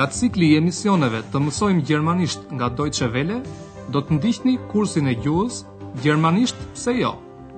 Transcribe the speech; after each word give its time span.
Nga 0.00 0.06
cikli 0.16 0.46
i 0.50 0.56
emisioneve 0.56 1.18
të 1.32 1.40
mësojmë 1.44 1.82
gjermanisht 1.84 2.46
nga 2.56 2.70
Deutsche 2.72 3.04
Welle, 3.12 3.42
do 3.92 4.00
të 4.00 4.16
ndihni 4.16 4.54
kursin 4.72 5.10
e 5.12 5.12
gjuhës 5.20 5.58
Gjermanisht 6.00 6.56
se 6.80 6.94
jo. 6.96 7.10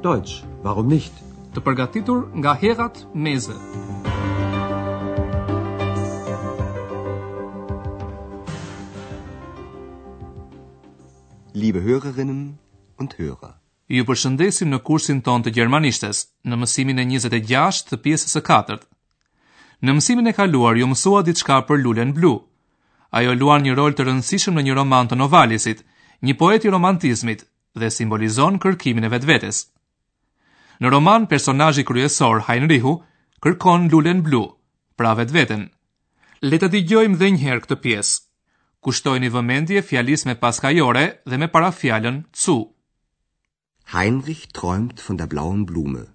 Deutsch, 0.03 0.41
warum 0.65 0.91
nicht? 0.91 1.13
Të 1.55 1.63
përgatitur 1.63 2.25
nga 2.43 2.57
Herat 2.59 2.99
Meze. 3.15 3.55
Liebe 11.55 11.85
Hörerinnen 11.87 12.57
und 12.99 13.15
Hörer. 13.23 13.55
Ju 13.87 14.03
përshëndesim 14.11 14.75
në 14.75 14.83
kursin 14.83 15.23
ton 15.23 15.47
të 15.47 15.55
gjermanishtes, 15.61 16.27
në 16.43 16.59
mësimin 16.65 17.07
e 17.07 17.07
26 17.23 17.87
të 17.93 18.01
pjesës 18.09 18.35
e 18.35 18.43
4 18.51 18.81
Në 19.83 19.93
mësimin 19.99 20.31
e 20.31 20.35
kaluar 20.37 20.77
ju 20.79 20.87
mësua 20.87 21.25
diçka 21.27 21.57
për 21.67 21.81
Lulen 21.83 22.13
Blu. 22.15 22.31
Ajo 23.19 23.33
luan 23.35 23.65
një 23.67 23.73
rol 23.75 23.97
të 23.99 24.05
rëndësishëm 24.07 24.55
në 24.57 24.63
një 24.69 24.77
roman 24.79 25.09
të 25.11 25.19
Novalisit, 25.19 25.81
një 26.23 26.35
poet 26.43 26.65
i 26.65 26.71
romantizmit 26.71 27.43
dhe 27.83 27.89
simbolizon 27.91 28.61
kërkimin 28.63 29.09
e 29.09 29.11
vetvetes. 29.17 29.65
Në 30.79 30.93
roman 30.95 31.27
personazhi 31.33 31.83
kryesor 31.89 32.47
Heinrichu 32.47 32.95
kërkon 33.43 33.91
Lulen 33.93 34.23
Blu, 34.23 34.45
pra 34.95 35.17
vetveten. 35.19 35.67
Le 36.47 36.57
ta 36.63 36.71
dëgjojmë 36.71 37.19
edhe 37.19 37.33
një 37.35 37.43
herë 37.43 37.65
këtë 37.67 37.81
pjesë. 37.83 38.21
Kushtojni 38.83 39.29
vëmendje 39.35 39.83
fjalisë 39.89 40.29
me 40.31 40.35
paskajore 40.45 41.05
dhe 41.27 41.37
me 41.43 41.51
parafjalën 41.57 42.23
cu. 42.31 42.57
Heinrich 43.95 44.47
träumt 44.55 45.03
von 45.09 45.19
der 45.19 45.27
blauen 45.35 45.67
Blume. 45.67 46.07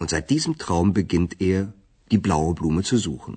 Und 0.00 0.10
seit 0.16 0.30
diesem 0.32 0.56
Traum 0.56 0.92
beginnt 0.92 1.40
er, 1.42 1.68
die 2.10 2.18
blaue 2.26 2.54
Blume 2.54 2.82
zu 2.82 2.96
suchen. 3.06 3.36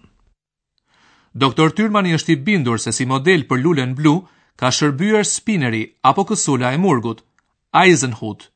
Doktor 1.44 1.68
Tyrmani 1.78 2.16
është 2.18 2.34
i 2.36 2.40
bindur 2.48 2.82
se 2.84 2.92
si 2.96 3.06
model 3.12 3.46
për 3.52 3.62
lulen 3.64 3.94
blu 4.00 4.16
ka 4.60 4.72
shërbyer 4.78 5.24
spineri 5.34 5.84
apo 6.12 6.26
kësula 6.32 6.72
e 6.76 6.82
murgut, 6.86 7.22
Eisenhut. 7.84 8.48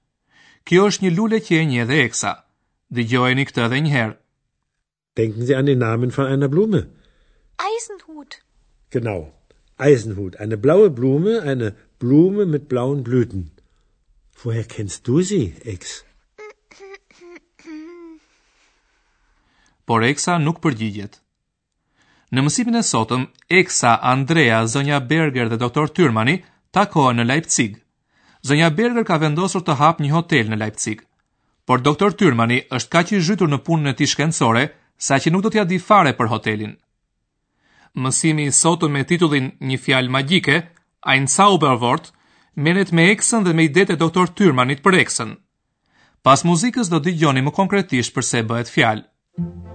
Kjo 0.68 0.88
është 0.90 1.06
një 1.06 1.12
lule 1.18 1.40
që 1.48 1.62
e 1.62 1.66
një 1.72 1.86
dhe 1.92 2.00
eksa. 2.08 2.34
Dëgjojeni 2.96 3.46
këtë 3.50 3.64
edhe 3.68 3.80
një 3.86 3.94
herë. 3.96 4.16
Denken 5.20 5.48
Sie 5.48 5.56
an 5.60 5.70
den 5.72 5.80
Namen 5.86 6.12
von 6.16 6.28
einer 6.34 6.50
Blume? 6.56 6.82
Eisenhut. 7.70 8.42
Genau. 8.96 9.20
Eisenhut, 9.78 10.36
eine 10.40 10.58
blaue 10.66 10.90
Blume, 10.98 11.40
eine 11.54 11.72
Blume 12.00 12.46
mit 12.46 12.68
blauen 12.68 13.04
Blüten. 13.04 13.52
Woher 14.44 14.64
kennst 14.64 15.08
du 15.08 15.22
sie, 15.22 15.56
Ex? 15.66 16.02
por 19.86 20.04
Eksa 20.04 20.38
nuk 20.42 20.60
përgjigjet. 20.66 21.20
Në 22.34 22.42
mësimin 22.46 22.80
e 22.80 22.84
sotëm, 22.84 23.28
Eksa, 23.60 23.94
Andrea, 24.12 24.64
zonja 24.68 25.00
Berger 25.00 25.50
dhe 25.52 25.60
doktor 25.62 25.90
Tyrmani 25.94 26.40
takohen 26.74 27.22
në 27.22 27.26
Leipzig. 27.32 27.78
Zonja 28.46 28.70
Berger 28.74 29.06
ka 29.06 29.18
vendosur 29.22 29.64
të 29.66 29.78
hapë 29.82 30.04
një 30.04 30.16
hotel 30.18 30.50
në 30.50 30.60
Leipzig. 30.64 31.06
Por 31.66 31.82
doktor 31.86 32.14
Tyrmani 32.18 32.60
është 32.78 32.92
kaq 32.96 33.14
i 33.16 33.22
zhytur 33.28 33.50
në 33.50 33.62
punën 33.66 33.92
e 33.92 33.94
tij 33.98 34.10
shkendësore, 34.14 34.66
sa 35.06 35.18
që 35.22 35.32
nuk 35.34 35.46
do 35.46 35.50
t'ja 35.54 35.64
di 35.70 35.80
fare 35.82 36.14
për 36.18 36.32
hotelin. 36.34 36.76
Mësimi 37.96 38.50
i 38.50 38.54
sotëm 38.62 38.92
me 38.94 39.04
titullin 39.08 39.52
Një 39.62 39.78
fjalë 39.86 40.12
magjike, 40.18 40.58
Ein 41.06 41.28
Zauberwort, 41.28 42.12
merret 42.56 42.92
me 42.92 43.06
Eksën 43.14 43.46
dhe 43.46 43.54
me 43.54 43.70
idetë 43.70 43.94
e 43.96 44.02
doktor 44.02 44.28
Tyrmanit 44.34 44.82
për 44.84 45.00
Eksën. 45.04 45.36
Pas 46.24 46.44
muzikës 46.44 46.90
do 46.90 47.00
dëgjoni 47.00 47.46
më 47.46 47.52
konkretisht 47.54 48.14
përse 48.16 48.42
bëhet 48.50 48.72
fjalë. 48.74 49.06
Thank 49.38 49.68
you. 49.70 49.75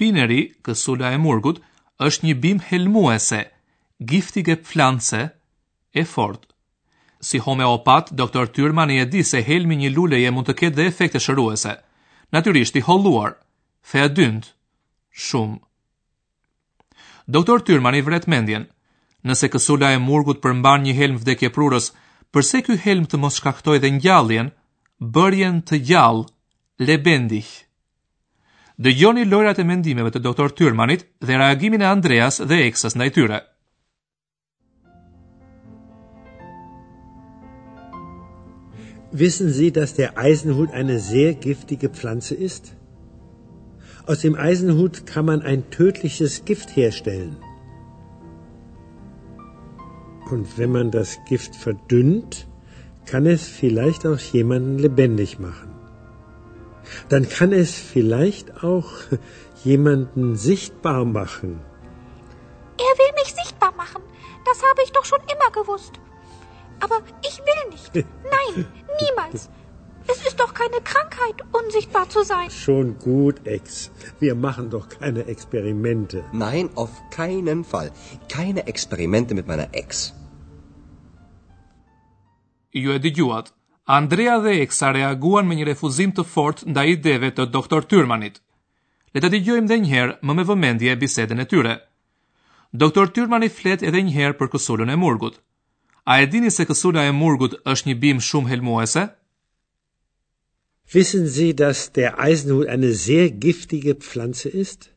spineri, 0.00 0.40
kësula 0.64 1.10
e 1.12 1.18
murgut, 1.20 1.58
është 2.00 2.24
një 2.26 2.34
bim 2.40 2.60
helmuese, 2.64 3.40
giftige 4.08 4.54
pflanse, 4.64 5.18
e 5.92 6.04
fort. 6.08 6.46
Si 7.20 7.38
homeopat, 7.44 8.08
doktor 8.16 8.48
Tyrman 8.48 8.90
i 8.90 8.96
e 9.04 9.04
di 9.12 9.20
se 9.30 9.42
helmi 9.44 9.76
një 9.76 9.90
luleje 9.92 10.30
mund 10.32 10.48
të 10.48 10.54
ketë 10.60 10.76
dhe 10.78 10.86
efekte 10.88 11.20
shëruese. 11.20 11.74
Natyrisht 12.32 12.78
i 12.80 12.84
holluar, 12.88 13.34
fea 13.90 14.08
dynt, 14.16 14.48
shumë. 15.26 15.58
Doktor 17.28 17.60
Tyrman 17.66 17.98
i 17.98 18.00
vret 18.06 18.24
mendjen, 18.32 18.64
nëse 19.28 19.50
kësula 19.52 19.92
e 19.92 20.00
murgut 20.00 20.40
përmban 20.42 20.80
një 20.86 20.96
helm 21.02 21.20
vdekje 21.20 21.52
prurës, 21.58 21.90
përse 22.32 22.64
ky 22.64 22.80
helm 22.86 23.04
të 23.04 23.20
mos 23.20 23.36
shkaktoj 23.36 23.76
dhe 23.84 23.92
njalljen, 24.00 24.48
bërjen 25.16 25.60
të 25.68 25.84
gjallë, 25.90 26.24
lebendih 26.88 27.50
dëgjoni 28.80 29.26
lojrat 29.28 29.58
e 29.60 29.64
mendimeve 29.68 30.10
të 30.14 30.22
doktor 30.24 30.54
Tyrmanit 30.56 31.02
dhe 31.20 31.36
reagimin 31.36 31.82
e 31.84 31.88
Andreas 31.92 32.38
dhe 32.48 32.60
eksës 32.64 32.94
ndaj 32.96 33.10
tyre. 33.16 33.38
Wissen 39.20 39.50
Sie, 39.52 39.70
dass 39.74 39.92
der 39.98 40.16
Eisenhut 40.16 40.70
eine 40.70 40.98
sehr 41.00 41.34
giftige 41.34 41.88
Pflanze 41.90 42.34
ist? 42.48 42.72
Aus 44.06 44.20
dem 44.22 44.34
Eisenhut 44.48 45.04
kann 45.06 45.24
man 45.26 45.42
ein 45.42 45.64
tödliches 45.76 46.44
Gift 46.46 46.74
herstellen. 46.76 47.36
Und 50.30 50.56
wenn 50.58 50.70
man 50.72 50.90
das 50.92 51.18
Gift 51.28 51.56
verdünnt, 51.56 52.46
kann 53.04 53.26
es 53.26 53.48
vielleicht 53.48 54.06
auch 54.06 54.20
jemanden 54.38 54.78
lebendig 54.78 55.38
machen. 55.40 55.79
dann 57.08 57.28
kann 57.28 57.52
es 57.52 57.74
vielleicht 57.92 58.64
auch 58.64 58.90
jemanden 59.64 60.36
sichtbar 60.36 61.04
machen. 61.04 61.58
Er 62.88 62.94
will 63.00 63.12
mich 63.20 63.32
sichtbar 63.42 63.72
machen. 63.76 64.02
Das 64.44 64.58
habe 64.70 64.80
ich 64.84 64.92
doch 64.92 65.04
schon 65.04 65.22
immer 65.36 65.50
gewusst. 65.62 65.94
Aber 66.80 67.00
ich 67.28 67.38
will 67.48 67.62
nicht. 67.70 67.90
Nein, 68.36 68.54
niemals. 69.04 69.48
Es 70.06 70.24
ist 70.26 70.40
doch 70.40 70.54
keine 70.60 70.80
Krankheit, 70.82 71.38
unsichtbar 71.52 72.08
zu 72.08 72.22
sein. 72.24 72.50
Schon 72.50 72.96
gut, 72.98 73.42
Ex. 73.46 73.90
Wir 74.18 74.34
machen 74.34 74.70
doch 74.70 74.88
keine 74.88 75.26
Experimente. 75.26 76.24
Nein, 76.32 76.70
auf 76.74 76.90
keinen 77.10 77.64
Fall. 77.64 77.92
Keine 78.32 78.66
Experimente 78.66 79.34
mit 79.34 79.46
meiner 79.46 79.68
Ex. 79.82 80.14
Ihr 82.72 82.94
Idiot. 83.04 83.52
Andrea 83.98 84.36
dhe 84.44 84.52
Eksa 84.64 84.88
reaguan 84.94 85.46
me 85.48 85.54
një 85.58 85.64
refuzim 85.70 86.10
të 86.16 86.22
fort 86.32 86.58
nda 86.70 86.82
ideve 86.94 87.28
të 87.36 87.44
doktor 87.56 87.80
Tyrmanit. 87.92 88.36
Le 89.12 89.18
të 89.24 89.28
digjojmë 89.34 89.70
dhe 89.72 89.78
njëherë 89.84 90.14
më 90.28 90.32
me 90.38 90.44
vëmendje 90.50 90.92
biseden 91.00 91.42
e 91.44 91.46
tyre. 91.52 91.72
Doktor 92.82 93.10
Tyrmani 93.16 93.48
flet 93.56 93.82
edhe 93.88 94.04
njëherë 94.08 94.36
për 94.42 94.50
kësullën 94.52 94.94
e 94.94 94.98
murgut. 95.04 95.40
A 96.10 96.12
e 96.24 96.26
dini 96.32 96.52
se 96.58 96.68
kësullën 96.70 97.10
e 97.10 97.16
murgut 97.22 97.58
është 97.72 97.88
një 97.90 97.96
bim 98.04 98.22
shumë 98.28 98.50
helmuese? 98.52 99.04
Wissen 100.94 101.26
Sie, 101.34 101.50
dass 101.64 101.82
der 101.98 102.14
Eisenhut 102.28 102.70
eine 102.76 102.92
sehr 103.06 103.26
giftige 103.46 103.94
Pflanze 104.06 104.48
ist? 104.64 104.90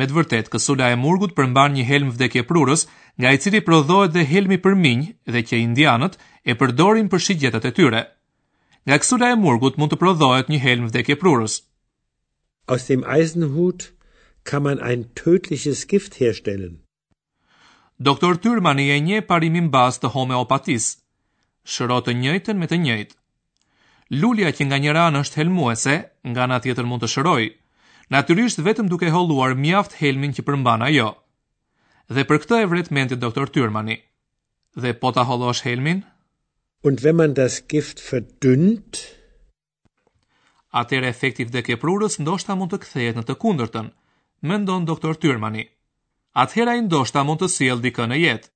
Me 0.00 0.06
të 0.08 0.14
vërtet, 0.16 0.46
kësula 0.52 0.86
e 0.92 0.96
murgut 1.00 1.34
përmban 1.36 1.74
një 1.76 1.82
helm 1.88 2.10
vdekje 2.14 2.42
prurës, 2.50 2.86
nga 3.20 3.32
i 3.36 3.40
cili 3.44 3.60
prodhohet 3.66 4.14
dhe 4.14 4.22
helmi 4.30 4.56
për 4.66 4.74
minj 4.84 5.02
dhe 5.34 5.40
që 5.48 5.58
indianët 5.66 6.14
e 6.50 6.56
përdorin 6.62 7.10
për 7.12 7.22
shigjetat 7.26 7.66
e 7.68 7.72
tyre. 7.78 8.00
Nga 8.88 8.98
kësula 9.02 9.32
e 9.34 9.40
murgut 9.42 9.76
mund 9.78 9.92
të 9.92 9.98
prodhohet 10.04 10.48
një 10.52 10.60
helm 10.64 10.88
vdekje 10.88 11.18
prurës. 11.24 11.58
Aus 12.72 12.88
dem 12.88 13.04
Eisenhut 13.16 13.90
kann 14.50 14.64
man 14.64 14.80
ein 14.90 15.04
tödliches 15.20 15.84
Gift 15.92 16.16
herstellen. 16.22 16.78
Doktor 18.08 18.36
Thurman 18.42 18.80
i 18.82 18.88
e 18.96 18.98
një 19.08 19.20
parimin 19.30 19.68
bazë 19.74 20.00
të 20.02 20.08
homeopatis. 20.16 20.84
Shëro 21.72 22.00
të 22.06 22.16
njëjtën 22.22 22.56
me 22.58 22.66
të 22.72 22.80
njëjtë. 22.86 23.18
Lulja 24.22 24.50
që 24.56 24.62
nga 24.66 24.78
njëra 24.84 25.02
anë 25.10 25.20
është 25.26 25.38
helmuese, 25.42 25.96
nga 26.32 26.42
nga 26.48 26.58
tjetër 26.64 26.88
mund 26.90 27.04
të 27.04 27.10
shërojë 27.14 27.52
natyrisht 28.10 28.60
vetëm 28.64 28.88
duke 28.90 29.10
holluar 29.12 29.54
mjaft 29.58 29.98
helmin 30.00 30.32
që 30.34 30.42
përmban 30.48 30.82
ajo. 30.88 31.10
Dhe 32.10 32.24
për 32.26 32.42
këtë 32.42 32.62
e 32.62 32.68
vret 32.70 32.90
mendi 32.90 33.16
doktor 33.20 33.48
Tyrmani. 33.52 33.96
Dhe 34.76 34.94
po 34.98 35.12
ta 35.12 35.24
hollosh 35.28 35.62
helmin? 35.64 36.02
Und 36.82 37.02
wenn 37.04 37.16
man 37.16 37.34
das 37.34 37.62
Gift 37.68 38.00
verdünnt, 38.02 39.02
atëre 40.74 41.08
efekti 41.14 41.44
vdekjeprurës 41.46 42.18
ndoshta 42.24 42.56
mund 42.58 42.72
të 42.74 42.78
kthehet 42.82 43.16
në 43.16 43.22
të 43.28 43.34
kundërtën, 43.44 43.90
mendon 44.42 44.84
doktor 44.88 45.14
Tyrmani. 45.16 45.68
Atëherë 46.34 46.72
ai 46.74 46.82
ndoshta 46.88 47.22
mund 47.28 47.42
të 47.42 47.48
sjell 47.54 47.82
dikën 47.84 48.10
në 48.10 48.18
jetë. 48.26 48.48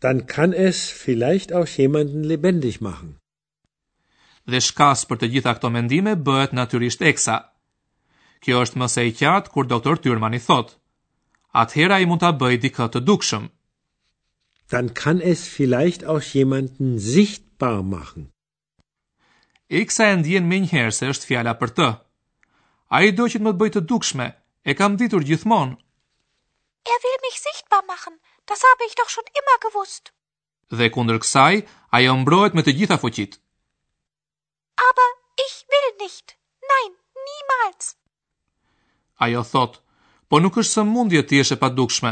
Dann 0.00 0.22
kann 0.26 0.52
es 0.56 0.78
vielleicht 1.04 1.52
auch 1.52 1.68
jemanden 1.78 2.24
lebendig 2.26 2.80
machen. 2.80 3.16
Dhe 4.50 4.60
shkas 4.64 5.04
për 5.10 5.16
të 5.20 5.26
gjitha 5.34 5.52
këto 5.58 5.68
mendime 5.70 6.14
bëhet 6.26 6.54
natyrisht 6.56 7.04
eksa. 7.12 7.36
Kjo 8.44 8.60
është 8.64 8.78
më 8.80 8.86
së 8.94 9.02
qartë 9.20 9.50
kur 9.54 9.66
doktor 9.70 9.98
Tyrman 10.04 10.36
i 10.38 10.40
thot. 10.42 10.70
Atëherë 11.62 11.96
ai 11.96 12.06
mund 12.08 12.22
ta 12.22 12.30
bëj 12.40 12.54
dikë 12.64 12.86
të 12.94 13.00
dukshëm. 13.08 13.44
Dann 14.72 14.88
kann 15.00 15.20
es 15.32 15.42
vielleicht 15.56 16.02
auch 16.12 16.24
jemanden 16.36 16.94
sichtbar 17.12 17.82
machen. 17.94 18.28
Xa 19.88 20.04
e 20.12 20.16
ndjen 20.20 20.48
më 20.50 20.56
njëherë 20.64 20.96
se 21.00 21.10
është 21.12 21.28
fjala 21.30 21.54
për 21.60 21.70
të. 21.78 21.88
Ai 22.96 23.12
do 23.18 23.28
që 23.30 23.38
të 23.38 23.44
më 23.46 23.52
bëj 23.60 23.70
të 23.76 23.80
dukshme. 23.92 24.26
E 24.70 24.72
kam 24.78 24.96
ditur 25.00 25.24
gjithmonë. 25.28 25.76
Er 26.94 26.98
will 27.04 27.18
mich 27.26 27.38
sichtbar 27.44 27.84
machen. 27.92 28.16
Das 28.48 28.64
habe 28.70 28.84
ich 28.88 28.96
doch 29.00 29.10
schon 29.12 29.28
immer 29.40 29.58
gewusst. 29.66 30.12
Dhe 30.78 30.88
kundër 30.94 31.20
kësaj, 31.22 31.62
ajo 31.98 32.12
mbrohet 32.22 32.54
me 32.56 32.62
të 32.64 32.72
gjitha 32.78 32.96
fuqitë. 33.04 33.38
Aber 34.88 35.10
ich 35.46 35.56
will 35.72 35.90
nicht. 36.04 36.36
Nein, 36.74 36.92
niemals. 37.30 37.96
Ajo 39.24 39.42
thot, 39.52 39.72
po 40.32 40.40
nuk 40.42 40.56
është 40.62 40.74
së 40.78 40.82
mundje 40.94 41.20
të 41.28 41.36
jeshe 41.38 41.56
pa 41.62 41.68
dukshme. 41.78 42.10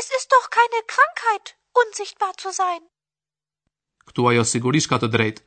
Es 0.00 0.06
ist 0.18 0.28
doch 0.34 0.46
keine 0.58 0.80
Krankheit, 0.94 1.46
unsichtbar 1.82 2.32
të 2.42 2.52
sein. 2.58 2.84
Këtu 4.08 4.24
ajo 4.30 4.44
sigurisht 4.48 4.88
ka 4.90 4.96
të 5.02 5.10
drejtë. 5.16 5.44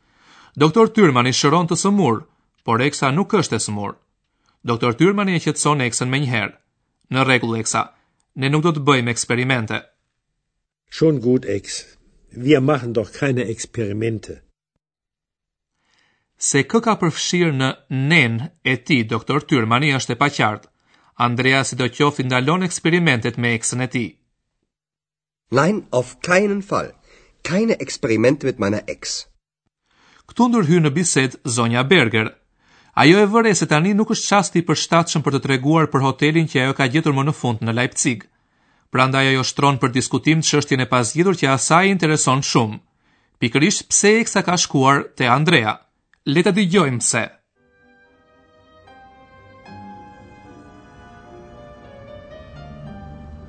Doktor 0.65 0.93
Tyrman 0.95 1.29
i 1.29 1.33
shëron 1.39 1.65
të 1.71 1.79
sëmur, 1.85 2.21
por 2.67 2.85
Eksa 2.87 3.09
nuk 3.17 3.33
është 3.41 3.57
e 3.57 3.63
sëmur. 3.65 3.97
Doktor 4.69 4.93
Tyrman 5.01 5.33
i 5.33 5.39
e 5.39 5.43
qëtëson 5.47 5.81
Eksën 5.89 6.11
me 6.13 6.21
njëherë. 6.23 6.55
Në 7.13 7.25
regull, 7.31 7.57
Eksa, 7.63 7.81
ne 8.41 8.49
nuk 8.53 8.63
do 8.67 8.71
të 8.77 8.85
bëjmë 8.87 9.13
eksperimente. 9.15 9.81
Shon 10.99 11.17
gut, 11.27 11.49
Eks. 11.57 11.81
Wir 12.45 12.61
machen 12.61 12.93
doch 12.93 13.09
keine 13.19 13.43
Experimente 13.55 14.44
se 16.37 16.61
kë 16.67 16.81
ka 16.83 16.93
përfshirë 17.01 17.51
në 17.55 17.69
nen 18.09 18.33
e 18.67 18.73
ti, 18.83 19.03
doktor 19.07 19.43
Tyrmani, 19.47 19.91
është 19.95 20.15
e 20.15 20.19
paqartë. 20.19 20.69
Andrea 21.23 21.61
si 21.63 21.75
do 21.79 21.87
qofi 21.87 22.25
ndalon 22.27 22.63
eksperimentet 22.65 23.37
me 23.39 23.53
eksën 23.55 23.81
e 23.81 23.87
ti. 23.87 24.05
Nein, 25.55 25.85
auf 25.91 26.15
keinen 26.21 26.61
fall. 26.61 26.91
Keine 27.43 27.75
eksperimente 27.79 28.47
mit 28.49 28.59
meiner 28.59 28.83
ex. 28.89 29.27
Këtu 30.25 30.47
ndërhy 30.49 30.79
në 30.81 30.91
bised 30.95 31.35
zonja 31.45 31.83
Berger. 31.85 32.31
Ajo 32.97 33.19
e 33.21 33.27
vëre 33.31 33.53
se 33.55 33.67
tani 33.69 33.93
nuk 33.93 34.11
është 34.15 34.27
qasti 34.31 34.61
për 34.67 34.79
shtatëshëm 34.83 35.23
për 35.23 35.35
të 35.37 35.41
treguar 35.45 35.87
për 35.93 36.03
hotelin 36.07 36.49
që 36.51 36.63
ajo 36.63 36.73
ka 36.77 36.89
gjetur 36.91 37.15
më 37.15 37.27
në 37.29 37.33
fund 37.39 37.59
në 37.63 37.71
Leipzig. 37.77 38.19
nda 38.95 39.17
ajo 39.19 39.43
shtron 39.43 39.77
për 39.79 39.91
diskutim 39.97 40.39
të 40.41 40.47
shështjen 40.47 40.81
e 40.81 40.89
pasgjidur 40.91 41.35
që 41.39 41.47
asaj 41.55 41.85
intereson 41.87 42.41
shumë. 42.51 42.81
Pikërisht 43.39 43.87
pse 43.89 44.09
eksa 44.21 44.41
ka 44.47 44.55
shkuar 44.57 44.97
te 45.17 45.25
Andrea. 45.39 45.84
Leta 46.27 46.49
di 46.49 46.63
Joimse. 46.65 47.21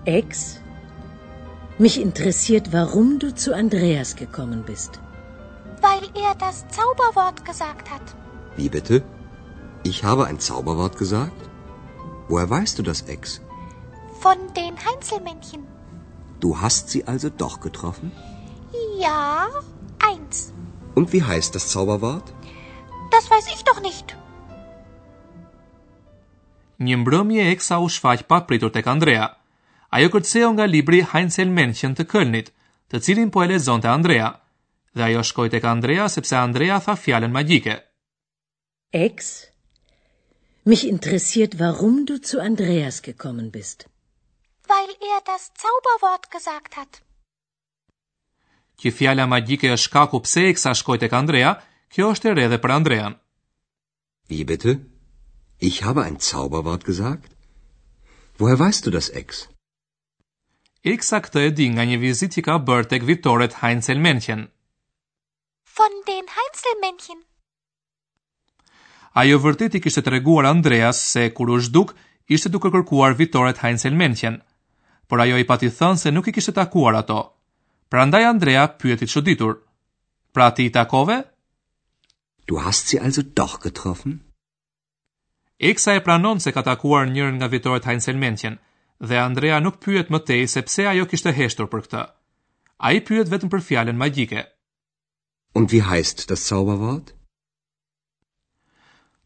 Ex, 0.05 0.61
mich 1.79 1.97
interessiert, 2.03 2.75
warum 2.75 3.19
du 3.19 3.35
zu 3.35 3.55
Andreas 3.55 4.15
gekommen 4.15 4.63
bist. 4.67 5.01
Weil 5.81 6.03
er 6.23 6.35
das 6.35 6.67
Zauberwort 6.69 7.47
gesagt 7.47 7.89
hat. 7.91 8.03
Wie 8.59 8.69
bitte? 8.69 9.03
Ich 9.85 10.05
habe 10.05 10.27
ein 10.27 10.39
Zauberwort 10.39 10.99
gesagt? 10.99 11.41
Woher 12.29 12.51
weißt 12.51 12.79
du 12.79 12.83
das, 12.83 13.03
Ex? 13.09 13.41
Von 14.21 14.37
den 14.55 14.75
Heinzelmännchen. 14.85 15.67
Du 16.41 16.61
hast 16.61 16.91
sie 16.91 17.07
also 17.09 17.31
doch 17.31 17.61
getroffen? 17.61 18.13
Ja, 18.99 19.49
eins. 19.99 20.53
Und 20.95 21.15
wie 21.15 21.23
heißt 21.23 21.55
das 21.55 21.69
Zauberwort? 21.69 22.35
das 23.17 23.25
weiß 23.33 23.47
ich 23.57 23.63
doch 23.69 23.81
nicht. 23.89 24.09
Një 26.87 26.97
mbrëmje 27.01 27.45
e 27.51 27.55
kësa 27.59 27.77
u 27.85 27.89
shfaq 27.95 28.23
pa 28.31 28.39
pritur 28.49 28.73
tek 28.77 28.87
Andrea. 28.95 29.27
Ajo 29.97 30.09
kërceu 30.15 30.51
nga 30.57 30.67
libri 30.75 30.99
Heinzel 31.13 31.49
Menchen 31.59 31.95
të 31.97 32.05
Kölnit, 32.13 32.49
të 32.91 32.97
cilin 33.05 33.31
po 33.35 33.43
e 33.45 33.49
lezon 33.53 33.81
të 33.83 33.89
Andrea. 33.97 34.29
Dhe 34.97 35.03
ajo 35.09 35.23
shkoj 35.29 35.49
tek 35.55 35.65
Andrea 35.75 36.09
sepse 36.15 36.37
Andrea 36.47 36.77
tha 36.85 36.95
fjallën 37.05 37.33
magjike. 37.39 37.75
Ex, 39.01 39.31
mich 40.71 40.85
interessiert 40.95 41.53
warum 41.63 41.97
du 42.09 42.19
zu 42.29 42.41
Andreas 42.51 43.01
gekommen 43.09 43.49
bist. 43.57 43.87
Weil 44.73 44.93
er 45.13 45.19
das 45.33 45.43
Zauberwort 45.63 46.29
gesagt 46.37 46.73
hat. 46.81 47.01
Që 48.81 48.93
fjalla 48.99 49.25
magjike 49.27 49.73
është 49.75 49.89
shkaku 49.89 50.21
pse 50.27 50.45
e 50.51 50.55
kësa 50.59 50.73
shkoj 50.83 50.99
tek 51.05 51.13
Andrea, 51.23 51.49
Andrea, 51.57 51.75
Kjo 51.95 52.07
është 52.15 52.31
e 52.31 52.35
redhe 52.37 52.57
për 52.63 52.73
Andrean. 52.75 53.15
Wie 54.31 54.45
bitte? 54.51 54.73
Ich 55.69 55.83
habe 55.87 56.03
ein 56.05 56.19
Zauberwort 56.29 56.85
gesagt? 56.85 57.31
Woher 58.39 58.59
weißt 58.59 58.85
du 58.87 58.91
das, 58.95 59.09
Ex? 59.21 59.47
Xa 60.87 61.19
këtë 61.27 61.45
e 61.49 61.51
di 61.59 61.67
nga 61.75 61.83
një 61.89 61.97
vizit 62.03 62.35
që 62.37 62.43
ka 62.47 62.55
bërë 62.67 62.91
tek 62.93 63.07
vitoret 63.11 63.55
Heinzel 63.63 64.03
Menchen. 64.07 64.43
Von 65.79 65.95
den 66.11 66.29
Heinzel 66.35 66.77
Menchen. 66.83 67.23
Ajo 69.23 69.39
vërtet 69.43 69.79
i 69.79 69.81
kishte 69.83 70.03
treguar 70.07 70.47
Andreas 70.51 71.01
se 71.15 71.25
kur 71.35 71.51
u 71.51 71.59
zhduk, 71.65 71.95
ishte 72.29 72.53
duke 72.55 72.71
kërkuar 72.77 73.17
vitoret 73.19 73.63
Heinzel 73.65 73.97
Menchen. 74.03 74.41
Por 75.09 75.23
ajo 75.25 75.41
i 75.41 75.49
pati 75.49 75.73
thënë 75.81 76.03
se 76.05 76.13
nuk 76.15 76.29
i 76.31 76.35
kishte 76.37 76.55
takuar 76.61 76.99
ato. 77.03 77.21
Prandaj 77.89 78.27
Andrea 78.35 78.67
pyeti 78.79 79.09
çuditur. 79.17 79.57
Pra 80.35 80.51
ti 80.51 80.69
i 80.69 80.71
takove? 80.77 81.17
takove? 81.17 81.36
Du 82.49 82.55
hast 82.65 82.89
sie 82.89 82.99
also 83.01 83.23
doch 83.41 83.59
getroffen? 83.61 84.13
Eksa 85.69 85.95
e 85.95 86.01
pranon 86.07 86.39
se 86.45 86.53
ka 86.55 86.63
takuar 86.69 87.07
njërën 87.15 87.37
nga 87.39 87.49
vitorët 87.55 87.87
Heinz 87.89 88.07
Elmentjen, 88.13 88.57
dhe 89.09 89.17
Andrea 89.29 89.59
nuk 89.61 89.77
pyet 89.85 90.09
më 90.13 90.19
tej 90.29 90.63
pse 90.67 90.83
ajo 90.93 91.05
kishte 91.11 91.31
heshtur 91.39 91.69
për 91.73 91.81
këtë. 91.85 92.03
A 92.87 92.89
i 92.97 93.01
pyet 93.07 93.33
vetëm 93.33 93.51
për 93.55 93.63
fjalën 93.69 93.99
magjike. 94.03 94.41
Und 95.59 95.73
wie 95.73 95.83
heißt 95.91 96.19
das 96.31 96.47
Zauberwort? 96.49 97.09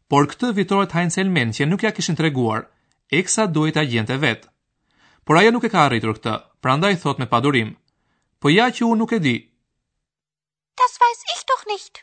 Por 0.09 0.23
këtë 0.31 0.49
vitorët 0.59 0.95
Heinz 0.97 1.17
Elmentjen 1.21 1.69
nuk 1.69 1.83
ja 1.85 1.91
kishin 1.97 2.17
treguar. 2.17 2.61
reguar, 2.63 3.19
Eksa 3.19 3.43
duhet 3.55 3.77
a 3.77 3.83
gjente 3.91 4.17
vetë. 4.25 4.47
Por 5.25 5.35
ajo 5.37 5.51
nuk 5.53 5.63
e 5.63 5.69
ka 5.69 5.79
arritur 5.85 6.15
këtë, 6.17 6.33
prandaj 6.63 6.93
thot 7.03 7.19
me 7.21 7.29
padurim. 7.33 7.69
Po 8.39 8.47
ja 8.49 8.65
që 8.75 8.81
unë 8.91 8.99
nuk 9.01 9.11
e 9.17 9.19
di. 9.25 9.37
Das 10.81 10.93
weiß 11.03 11.19
ich 11.35 11.43
doch 11.51 11.65
nicht 11.75 11.93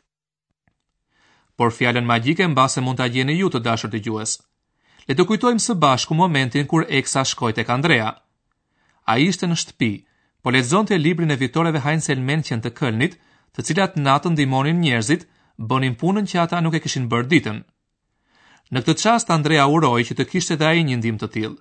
por 1.58 1.70
fjalën 1.78 2.04
magjike 2.12 2.44
mbase 2.52 2.80
mund 2.84 2.98
ta 3.02 3.06
gjeni 3.14 3.34
ju 3.40 3.48
të 3.50 3.60
dashur 3.66 3.90
dëgjues. 3.92 4.30
Le 5.08 5.12
të 5.16 5.24
kujtojmë 5.28 5.62
së 5.64 5.74
bashku 5.84 6.14
momentin 6.18 6.66
kur 6.70 6.84
Eksa 6.98 7.22
shkoi 7.30 7.56
tek 7.56 7.72
Andrea. 7.76 8.10
Ai 9.12 9.24
ishte 9.30 9.46
në 9.48 9.56
shtëpi, 9.62 9.90
po 10.42 10.52
lexonte 10.56 10.94
librin 11.02 11.34
e 11.34 11.36
fitoreve 11.42 11.82
Hans 11.86 12.06
Selmen 12.10 12.44
që 12.46 12.60
të 12.64 12.70
Kölnit, 12.78 13.18
të 13.54 13.64
cilat 13.66 13.96
natën 14.06 14.36
ndihmonin 14.36 14.78
njerëzit, 14.84 15.26
bënin 15.70 15.98
punën 16.00 16.30
që 16.30 16.36
ata 16.44 16.60
nuk 16.62 16.78
e 16.78 16.82
kishin 16.84 17.08
bërë 17.14 17.28
ditën. 17.32 17.58
Në 18.72 18.80
këtë 18.84 19.00
çast 19.02 19.34
Andrea 19.38 19.66
uroi 19.76 20.06
që 20.08 20.14
të 20.18 20.28
kishte 20.30 20.54
edhe 20.54 20.68
ai 20.70 20.86
një 20.86 21.00
ndihmë 21.00 21.20
të 21.24 21.30
tillë. 21.34 21.58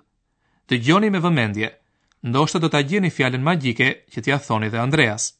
Dëgjoni 0.68 1.10
me 1.10 1.24
vëmendje, 1.26 1.72
ndoshta 2.30 2.62
do 2.62 2.70
ta 2.70 2.84
gjeni 2.88 3.10
fjalën 3.16 3.42
magjike 3.50 3.88
që 4.12 4.18
t'ia 4.24 4.38
thoni 4.46 4.70
dhe 4.72 4.78
Andreas. 4.86 5.30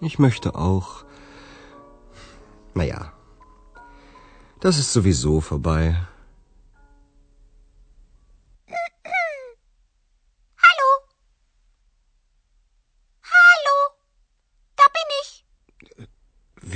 Ich 0.00 0.18
möchte 0.18 0.54
auch. 0.54 1.04
Naja, 2.74 3.12
das 4.60 4.78
ist 4.78 4.92
sowieso 4.92 5.40
vorbei. 5.40 5.96
Hallo. 10.64 10.90
Hallo. 13.36 13.78
Da 14.76 14.84
bin 14.96 15.08
ich. 15.22 15.30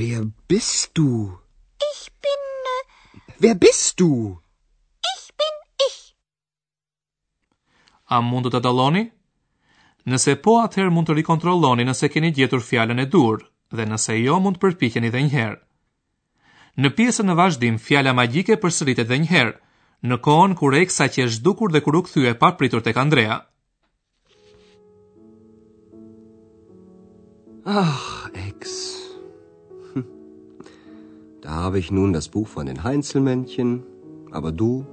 Wer 0.00 0.24
bist 0.48 0.92
du? 0.94 1.38
Ich 1.92 2.00
bin. 2.24 2.40
Äh 2.74 3.20
Wer 3.38 3.54
bist 3.54 4.00
du? 4.00 4.40
Ich 5.18 5.24
bin 5.40 5.54
ich. 5.86 6.16
Am 8.06 8.24
mundo 8.24 8.48
da 8.48 8.60
Daloni? 8.60 9.12
Nëse 10.04 10.36
po, 10.44 10.58
atëherë 10.60 10.92
mund 10.92 11.08
të 11.08 11.14
rikontrolloni 11.16 11.86
nëse 11.88 12.10
keni 12.12 12.28
gjetur 12.36 12.60
fjalën 12.60 13.00
e 13.00 13.06
dur 13.08 13.38
dhe 13.74 13.86
nëse 13.88 14.16
jo 14.20 14.36
mund 14.44 14.58
të 14.58 14.64
përpiqeni 14.64 15.08
edhe 15.08 15.22
një 15.24 15.32
herë. 15.32 15.60
Në 16.84 16.88
pjesën 16.98 17.30
e 17.32 17.36
vazhdim 17.38 17.78
fjala 17.80 18.12
magjike 18.18 18.58
përsëritet 18.64 19.06
edhe 19.06 19.18
një 19.22 19.30
herë, 19.32 19.54
në 20.04 20.18
kohën 20.26 20.56
kur 20.60 20.76
Eksa 20.76 21.06
që 21.08 21.24
është 21.30 21.44
dukur 21.46 21.72
dhe 21.72 21.80
kur 21.86 21.96
u 21.96 22.02
kthye 22.04 22.34
pa 22.42 22.50
pritur 22.60 22.84
tek 22.84 22.98
Andrea. 23.00 23.38
Ah, 27.64 28.28
Ex. 28.44 28.74
Da 31.44 31.64
habe 31.64 31.78
ich 31.80 31.90
nun 31.92 32.12
das 32.12 32.28
Buch 32.28 32.48
von 32.48 32.66
den 32.68 32.84
Heinzelmännchen, 32.84 33.80
aber 34.32 34.52
du 34.52 34.84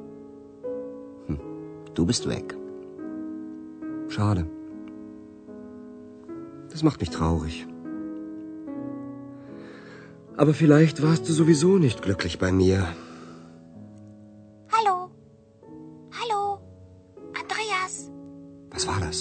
Du 1.27 2.03
hm, 2.03 2.07
bist 2.07 2.27
weg. 2.29 2.55
Schade. 4.09 4.47
Das 6.73 6.83
macht 6.83 6.99
mich 7.01 7.09
traurig. 7.11 7.67
Aber 10.41 10.53
vielleicht 10.61 11.01
warst 11.07 11.27
du 11.27 11.31
sowieso 11.33 11.71
nicht 11.77 12.01
glücklich 12.01 12.39
bei 12.43 12.51
mir. 12.51 12.79
Hallo. 14.75 14.95
Hallo. 16.19 16.41
Andreas. 17.41 17.93
Was 18.75 18.87
war 18.89 18.99
das? 19.05 19.17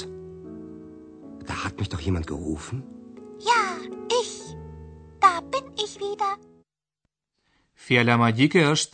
Da 1.50 1.54
hat 1.64 1.75
mich 1.80 1.88
doch 1.92 2.02
jemand 2.09 2.26
gerufen? 2.28 2.76
Ja, 3.50 3.62
ich. 4.21 4.30
Da 5.25 5.33
bin 5.54 5.66
ich 5.85 5.92
wieder. 6.07 6.30
Fjelama 7.75 8.28
erst. 8.66 8.92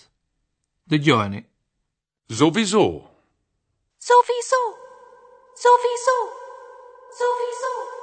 De 0.90 0.98
Giorni. 1.06 1.40
Sowieso. 2.38 2.84
Sowieso. 4.10 4.62
Sowieso. 5.64 6.16
Sowieso. 7.20 7.95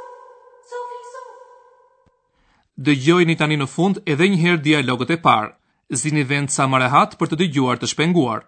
dëgjojni 2.86 3.34
një 3.34 3.39
tani 3.42 3.58
në 3.62 3.68
fund 3.74 4.00
edhe 4.13 4.30
njëherë 4.34 4.62
dialogët 4.68 5.13
e 5.15 5.20
parë, 5.27 5.53
zini 6.03 6.25
vend 6.34 6.53
sa 6.56 6.68
marahat 6.75 7.15
për 7.20 7.34
të 7.34 7.42
dëgjuar 7.44 7.80
të 7.82 7.92
shpenguar. 7.94 8.48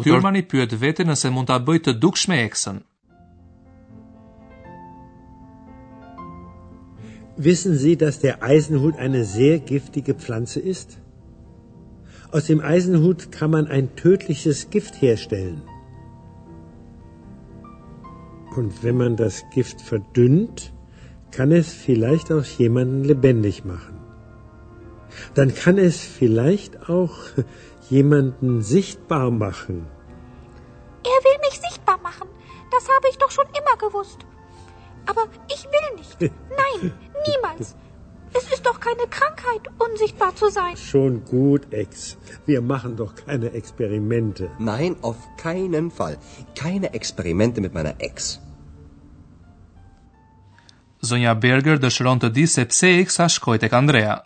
Doktormani 0.00 0.40
pyet 0.48 0.72
veten 0.80 1.10
nëse 1.12 1.28
mund 1.34 1.50
ta 1.50 1.56
bëjë 1.66 1.80
të 1.86 1.92
dukshme 2.02 2.36
eksën. 2.46 2.78
Wissen 7.46 7.76
Sie, 7.82 7.94
dass 8.02 8.16
der 8.24 8.36
Eisenhut 8.50 8.96
eine 8.96 9.20
sehr 9.32 9.58
giftige 9.70 10.14
Pflanze 10.22 10.60
ist? 10.74 10.96
Aus 12.32 12.44
dem 12.48 12.60
Eisenhut 12.72 13.26
kann 13.36 13.50
man 13.56 13.66
ein 13.76 13.90
tödliches 14.00 14.62
Gift 14.76 15.00
herstellen. 15.02 15.60
Und 18.56 18.82
wenn 18.82 18.96
man 18.96 19.16
das 19.16 19.44
Gift 19.54 19.80
verdünnt, 19.92 20.64
kann 21.30 21.52
es 21.52 21.72
vielleicht 21.86 22.32
auch 22.32 22.44
jemanden 22.62 23.04
lebendig 23.04 23.64
machen. 23.74 23.96
Dann 25.34 25.54
kann 25.54 25.76
es 25.88 25.96
vielleicht 26.00 26.72
auch 26.88 27.14
jemanden 27.90 28.62
sichtbar 28.62 29.30
machen. 29.46 29.76
Er 31.12 31.20
will 31.26 31.38
mich 31.46 31.56
sichtbar 31.66 31.98
machen. 32.08 32.28
Das 32.74 32.84
habe 32.94 33.06
ich 33.10 33.16
doch 33.22 33.32
schon 33.36 33.48
immer 33.60 33.76
gewusst. 33.84 34.20
Aber 35.10 35.24
ich 35.54 35.62
will 35.74 35.88
nicht. 36.00 36.16
Nein, 36.62 36.80
niemals. 37.28 37.74
Es 38.40 38.46
ist 38.54 38.64
doch 38.68 38.78
keine 38.88 39.06
Krankheit, 39.18 39.64
unsichtbar 39.86 40.32
zu 40.40 40.46
sein. 40.50 40.76
Schon 40.76 41.14
gut, 41.36 41.62
Ex. 41.82 42.16
Wir 42.50 42.60
machen 42.62 42.92
doch 42.96 43.12
keine 43.26 43.48
Experimente. 43.60 44.44
Nein, 44.60 44.92
auf 45.02 45.18
keinen 45.36 45.90
Fall. 45.98 46.16
Keine 46.54 46.88
Experimente 46.98 47.60
mit 47.60 47.72
meiner 47.74 47.94
Ex. 47.98 48.38
Sonja 51.02 51.32
Berger 51.34 51.80
dëshëron 51.82 52.20
të 52.22 52.30
di 52.36 52.46
se 52.54 52.68
pse 52.70 52.92
Xa 53.08 53.26
shkoi 53.38 53.58
tek 53.58 53.74
Andrea. 53.74 54.20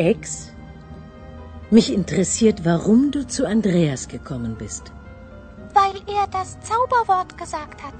Ex? 0.00 0.50
Mich 1.70 1.92
interessiert, 1.92 2.64
warum 2.64 3.10
du 3.10 3.26
zu 3.26 3.46
Andreas 3.46 4.08
gekommen 4.08 4.56
bist. 4.56 4.84
Weil 5.74 5.98
er 6.16 6.26
das 6.38 6.56
Zauberwort 6.68 7.36
gesagt 7.36 7.82
hat. 7.84 7.98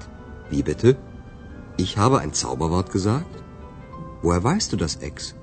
Wie 0.49 0.63
bitte? 0.63 0.97
Ich 1.77 1.97
habe 1.97 2.17
ein 2.23 2.33
Zauberwort 2.33 2.89
gesagt? 2.91 3.35
Woher 4.23 4.43
weißt 4.43 4.73
du 4.73 4.77
das, 4.77 4.95
Ex? 4.95 5.35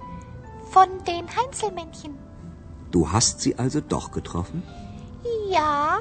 Von 0.73 0.89
den 1.07 1.25
Heinzelmännchen. 1.37 2.13
Du 2.91 3.13
hast 3.13 3.41
sie 3.41 3.55
also 3.63 3.81
doch 3.81 4.11
getroffen? 4.19 4.63
Ja, 5.49 5.99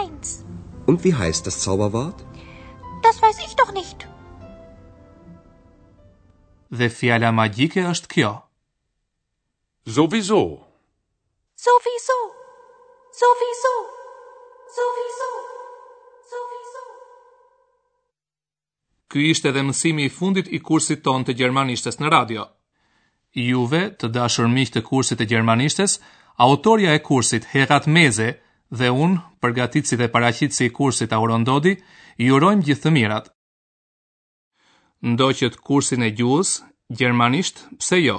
eins. 0.00 0.44
Und 0.86 1.02
wie 1.04 1.14
heißt 1.14 1.44
das 1.48 1.58
Zauberwort? 1.64 2.18
Das 3.02 3.20
weiß 3.22 3.38
ich 3.48 3.54
doch 3.56 3.72
nicht. 3.72 4.06
The 6.70 6.88
fiala 6.88 7.30
magique 7.32 7.82
është 7.90 8.08
kjo. 8.14 8.30
Sowieso. 9.96 10.40
Sowieso. 11.66 12.18
Sowieso. 13.20 13.72
Sowieso. 14.76 15.30
Sowieso. 16.32 16.82
Ky 19.08 19.22
ishte 19.32 19.48
edhe 19.48 19.62
mësimi 19.64 20.04
i 20.04 20.10
fundit 20.16 20.50
i 20.52 20.60
kursit 20.68 21.00
ton 21.06 21.24
të 21.24 21.36
gjermanishtes 21.40 21.98
në 22.02 22.10
radio. 22.16 22.44
Juve, 23.46 23.80
të 24.00 24.10
dashur 24.18 24.50
miq 24.58 24.74
të 24.76 24.82
kursit 24.90 25.22
të 25.22 25.28
gjermanishtes, 25.32 25.94
autorja 26.48 26.92
e 26.98 27.02
kursit 27.08 27.48
Herrat 27.56 27.88
Meze 27.96 28.28
dhe 28.80 28.92
un, 29.06 29.16
përgatitësi 29.40 29.96
dhe 30.02 30.10
paraqitësi 30.16 30.68
i 30.68 30.72
kursit 30.80 31.16
Auron 31.16 31.48
Dodi, 31.48 31.78
ju 32.26 32.34
urojmë 32.36 32.64
gjithë 32.68 32.84
të 32.84 32.94
mirat. 32.98 33.32
Ndoqët 35.14 35.56
kursin 35.68 36.04
e 36.04 36.12
gjuhës 36.20 36.58
gjermanisht, 37.00 37.70
pse 37.80 38.02
jo? 38.04 38.18